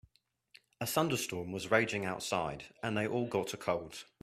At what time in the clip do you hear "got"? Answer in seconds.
3.27-3.53